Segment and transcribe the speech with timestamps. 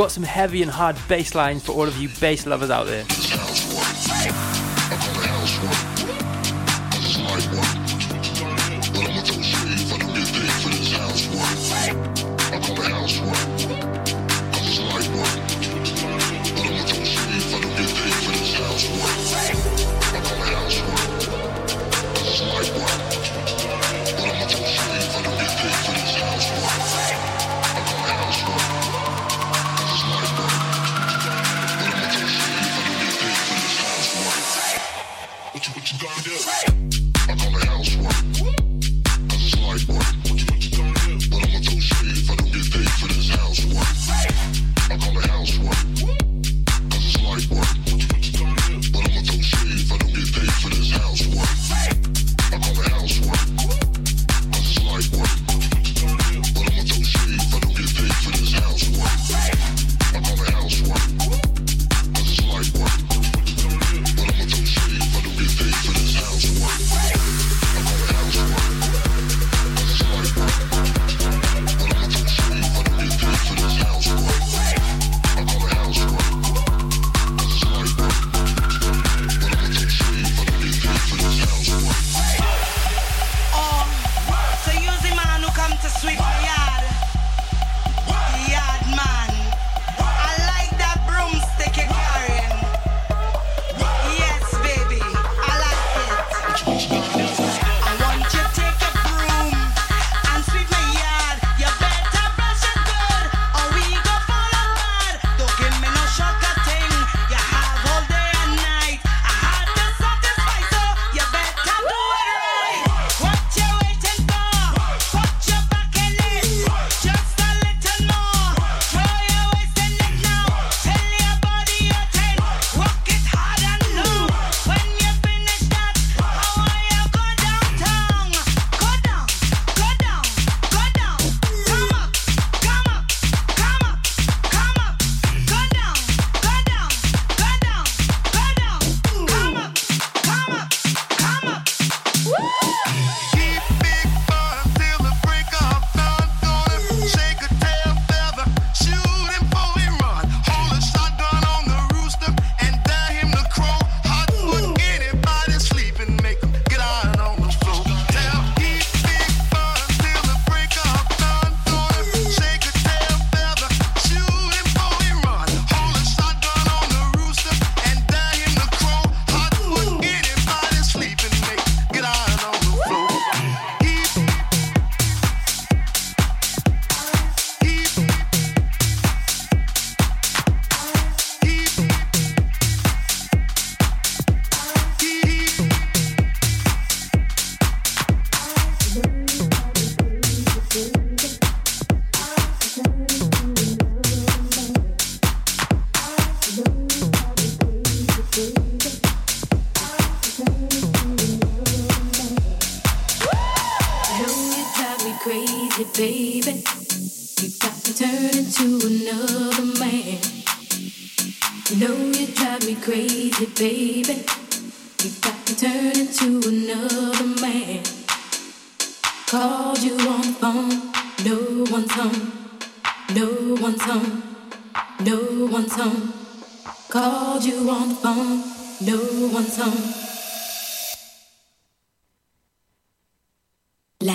[0.00, 3.04] got some heavy and hard bass lines for all of you bass lovers out there.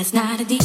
[0.06, 0.65] It's not a deal.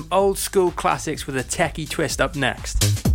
[0.00, 3.06] some old school classics with a techie twist up next.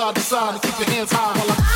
[0.00, 1.69] side to side and keep your hands high while I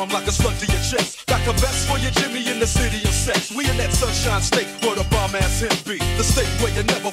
[0.00, 1.26] arm like a slug to your chest.
[1.26, 3.52] Got the best for your Jimmy in the city of sex.
[3.52, 5.98] We in that sunshine state where the bomb ass him be.
[6.16, 7.12] The state where you never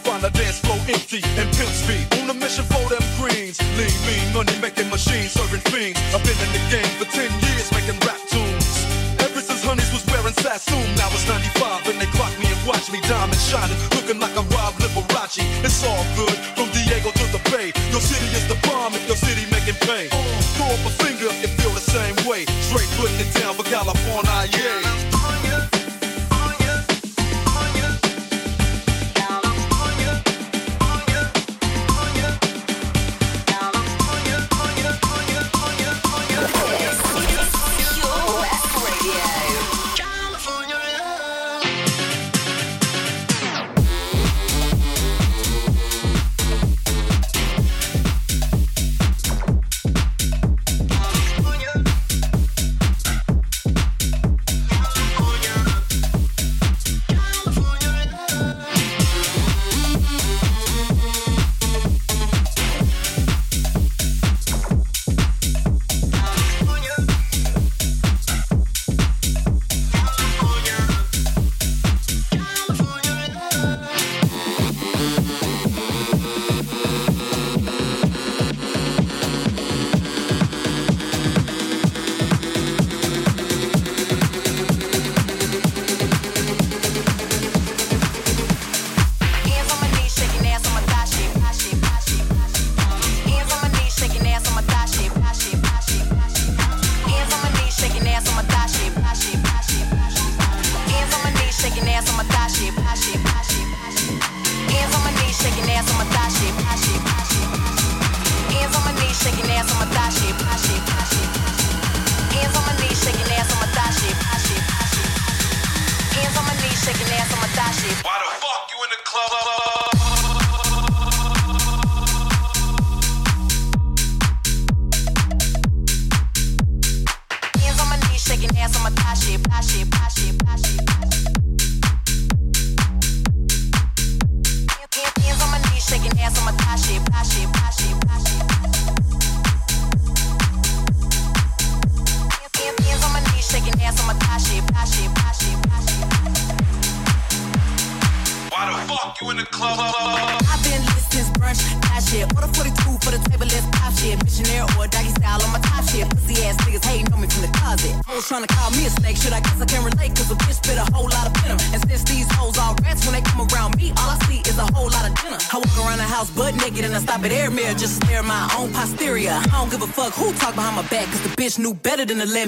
[172.21, 172.46] adrenaline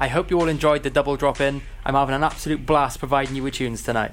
[0.00, 1.62] I hope you all enjoyed the double drop in.
[1.84, 4.12] I'm having an absolute blast providing you with tunes tonight.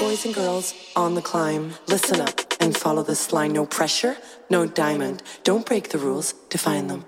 [0.00, 3.52] Boys and girls on the climb, listen up and follow this line.
[3.52, 4.16] No pressure,
[4.48, 5.22] no diamond.
[5.44, 7.04] Don't break the rules, define them.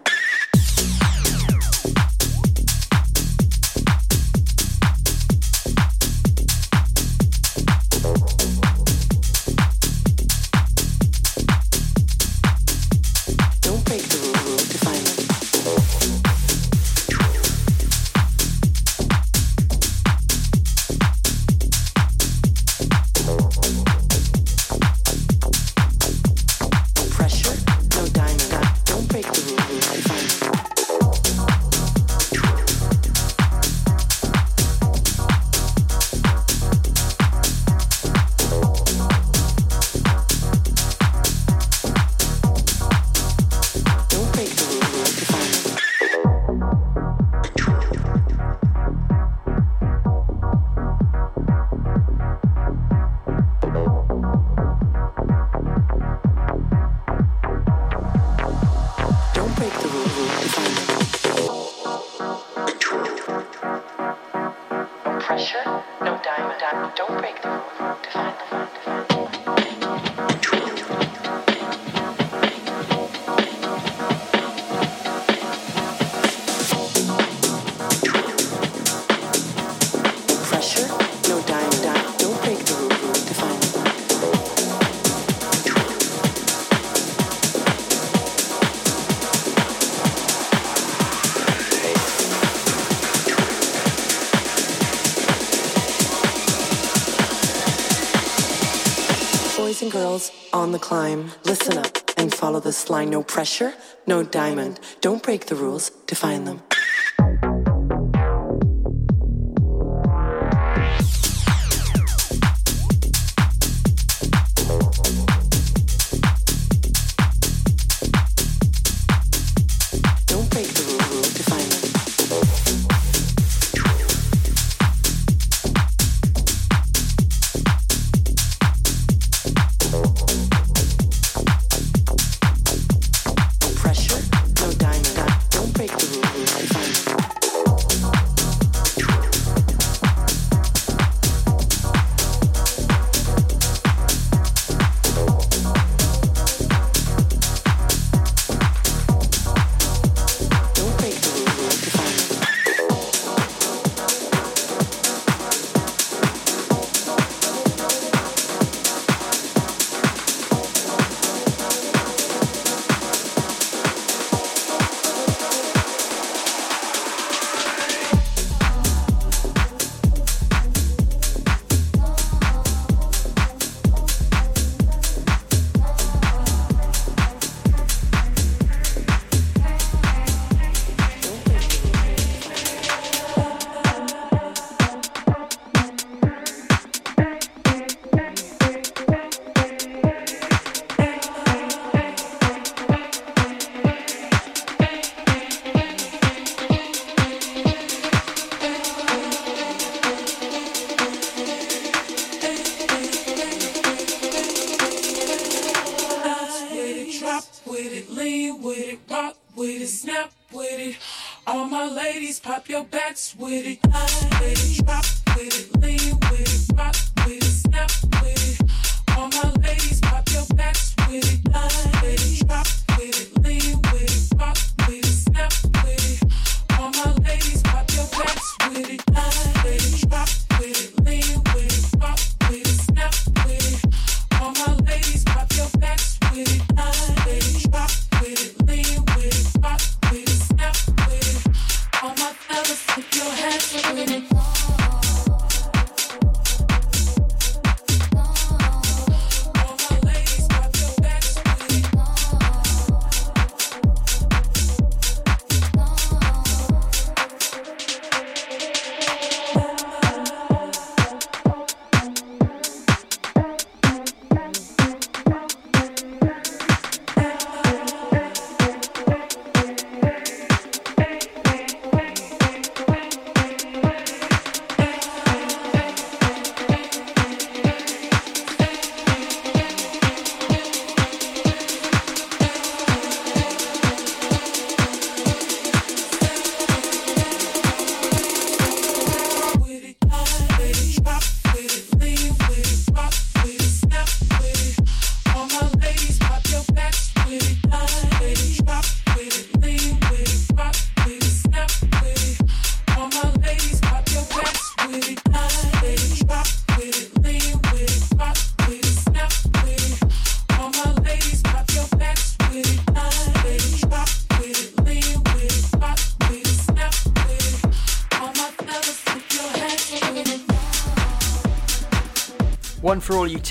[100.92, 101.31] climb.
[101.44, 103.09] Listen up and follow this line.
[103.09, 103.72] No pressure,
[104.07, 104.78] no diamond.
[105.00, 106.72] Don't break the rules, define them.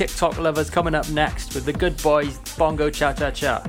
[0.02, 3.64] TikTok lovers coming up next with the Goodboys Bongo Cha Cha Cha.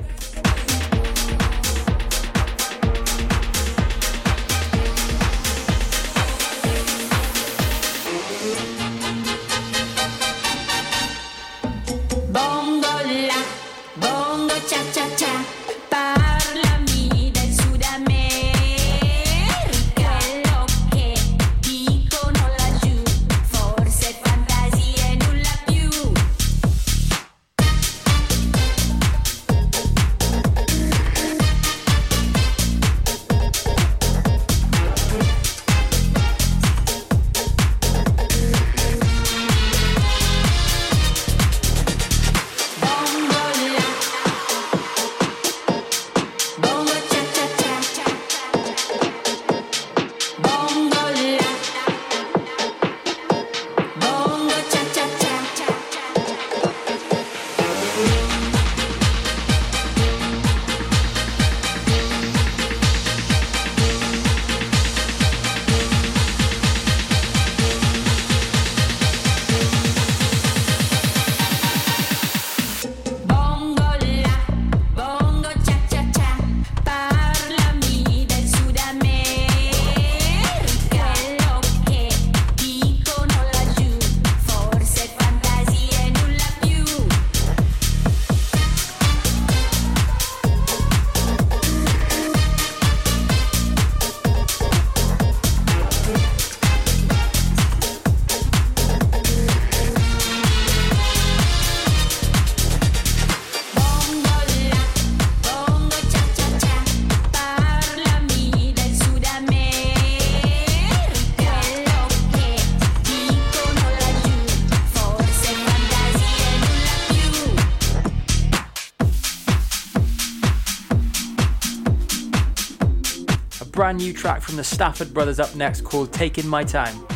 [123.83, 127.12] brand new track from the Stafford Brothers up next called Taking My Time.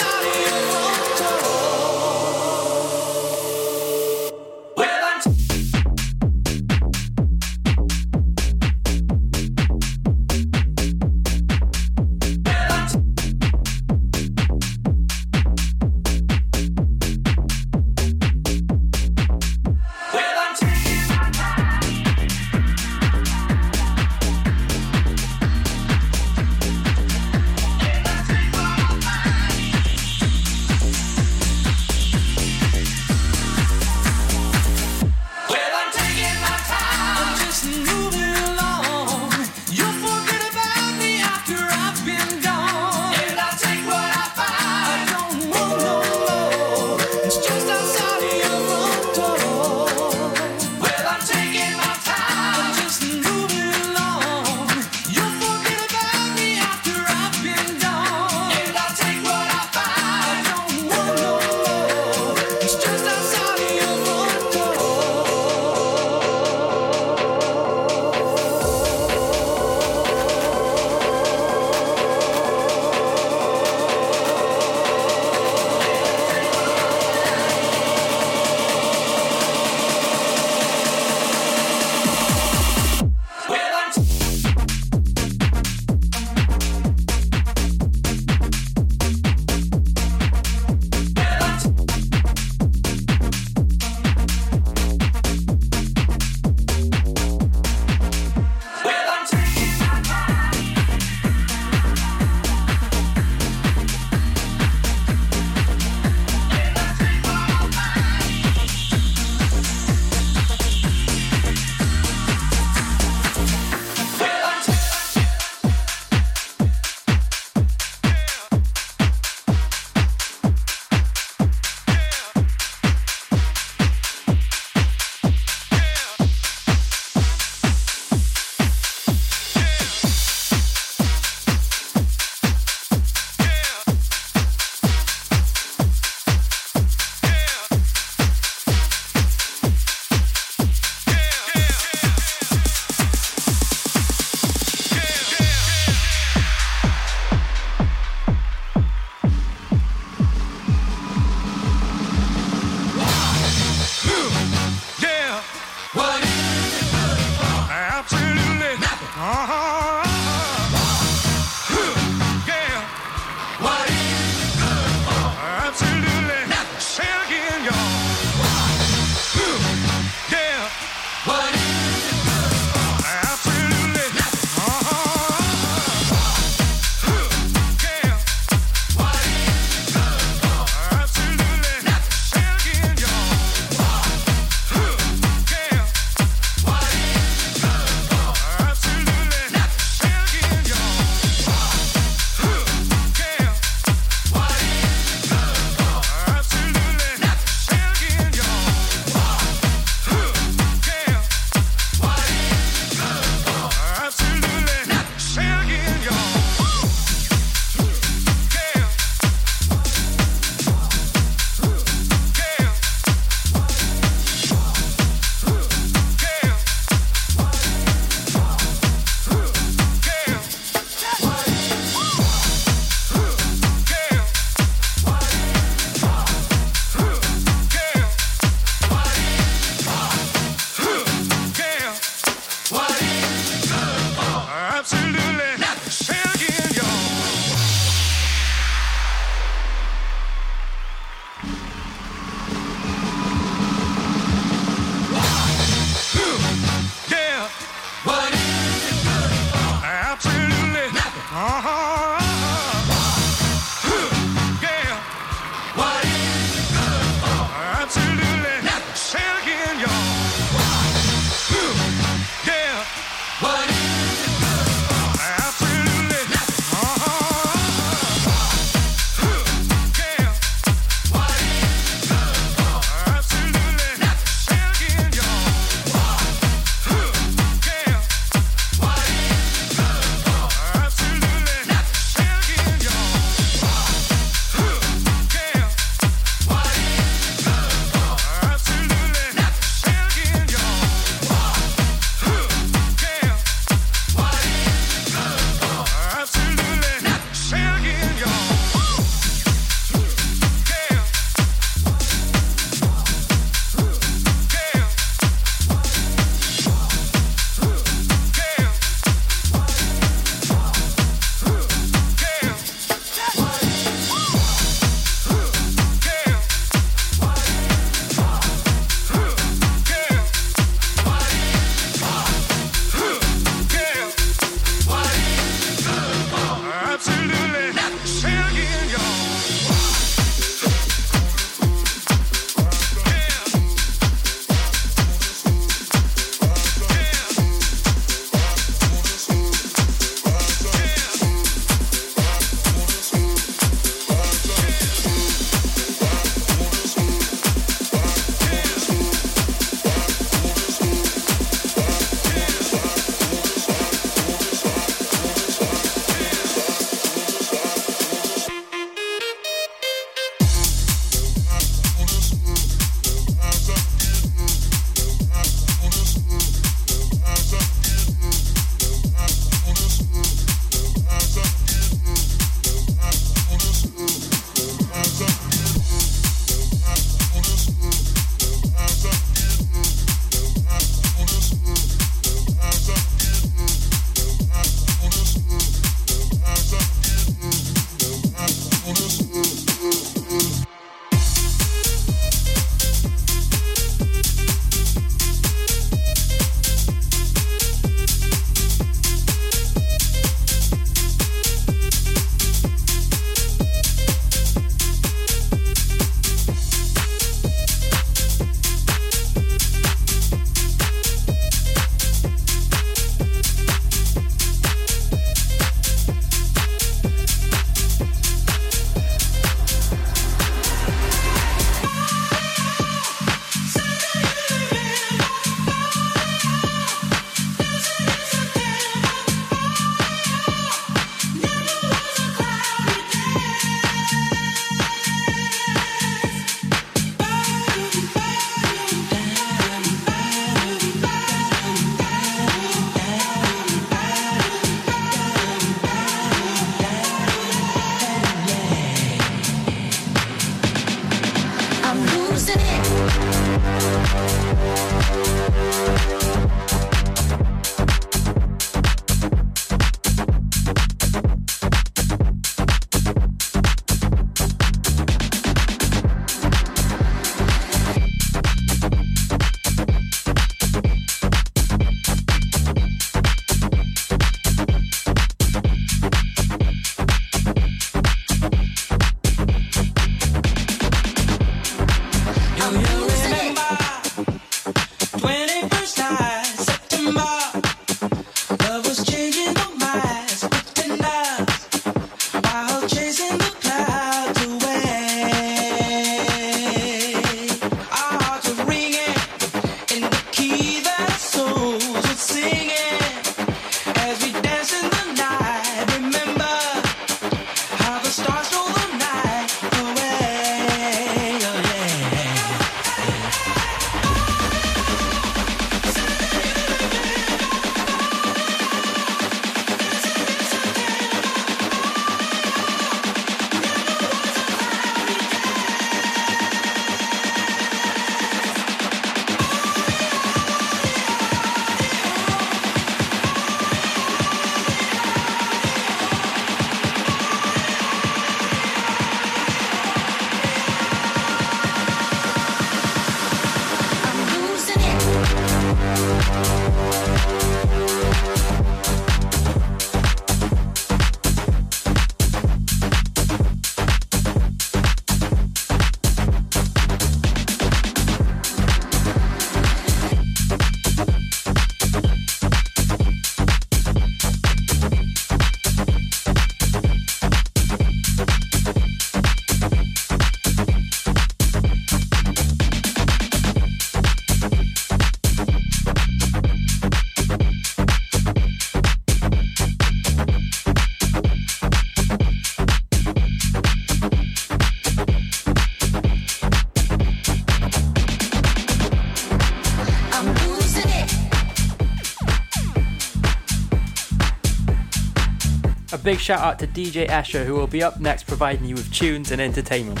[596.08, 599.30] big shout out to DJ Escher, who will be up next providing you with tunes
[599.30, 600.00] and entertainment.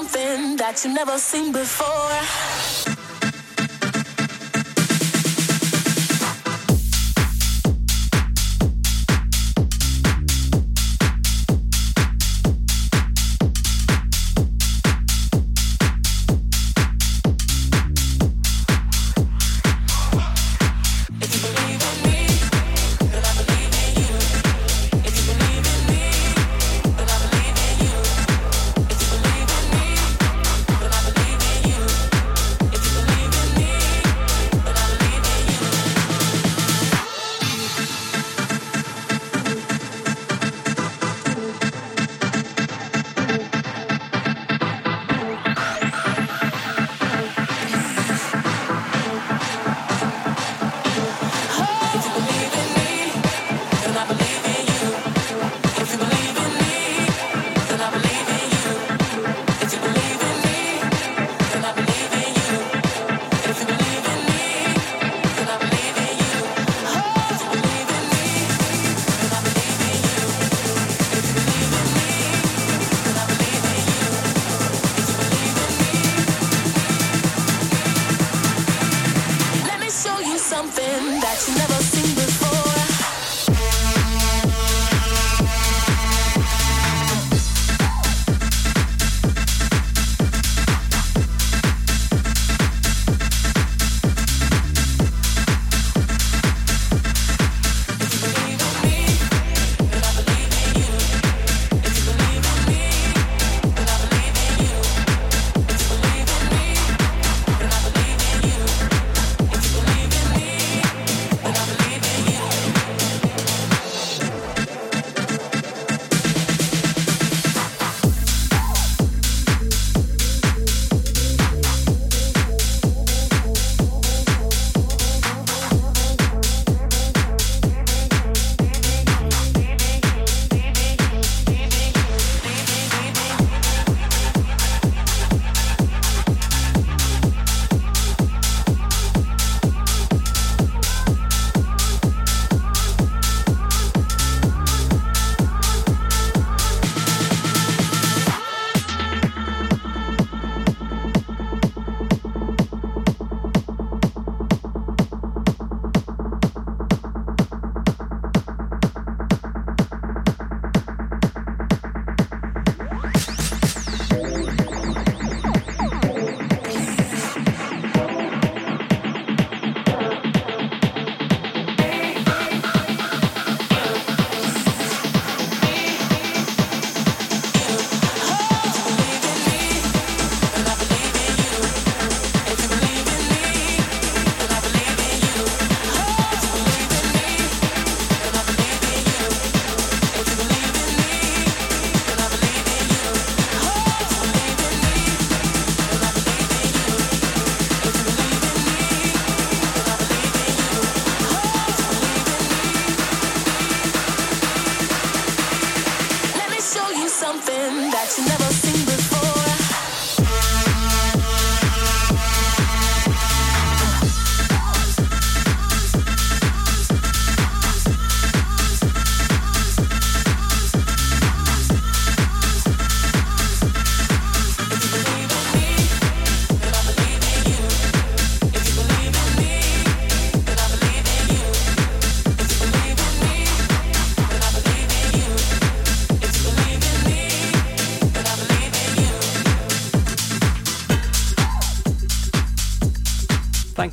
[0.00, 2.79] something that you never seen before.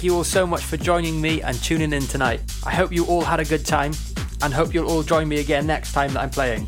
[0.08, 2.40] you all so much for joining me and tuning in tonight.
[2.66, 3.92] I hope you all had a good time
[4.42, 6.66] and hope you'll all join me again next time that I'm playing.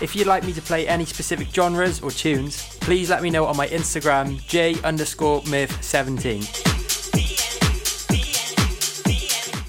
[0.00, 3.44] If you'd like me to play any specific genres or tunes, please let me know
[3.44, 6.42] on my Instagram, j underscore myth17.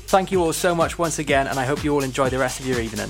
[0.07, 2.61] Thank you all so much once again, and I hope you all enjoy the rest
[2.61, 3.09] of your evening.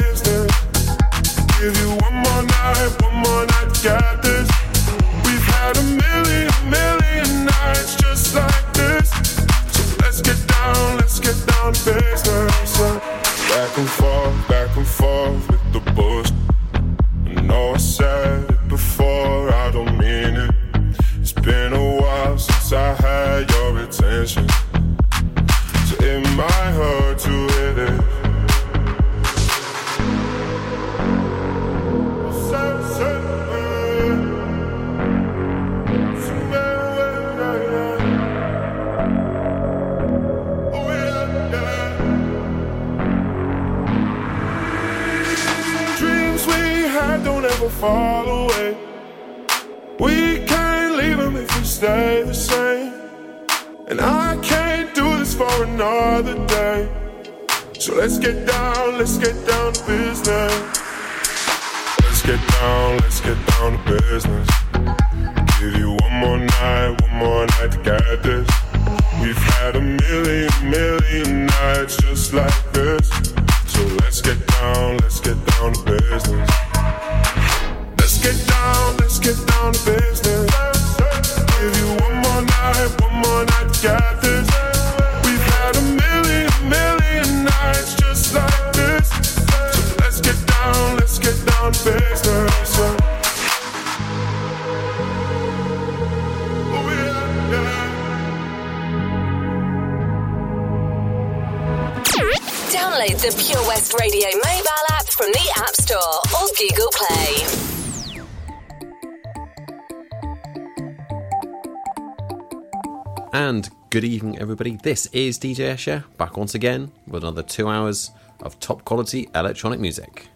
[114.61, 114.79] Everybody.
[114.83, 118.11] This is DJ Escher back once again with another two hours
[118.43, 120.27] of top quality electronic music.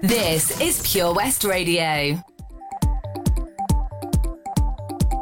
[0.00, 2.22] This is Pure West Radio.